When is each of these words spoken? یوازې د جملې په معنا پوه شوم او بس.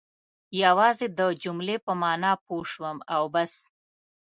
یوازې 0.63 1.07
د 1.19 1.21
جملې 1.43 1.75
په 1.85 1.91
معنا 2.01 2.31
پوه 2.45 2.63
شوم 2.71 2.97
او 3.15 3.23
بس. 3.33 3.53